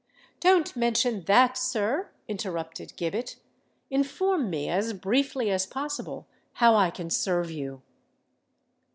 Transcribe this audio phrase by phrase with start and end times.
[0.39, 3.35] "Don't mention that, sir," interrupted Gibbet.
[3.91, 7.83] "Inform me as briefly as possible how I can serve you."